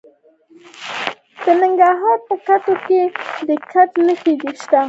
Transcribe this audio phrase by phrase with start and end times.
[1.43, 3.01] د ننګرهار په کوټ کې
[3.47, 4.79] د ګچ نښې شته.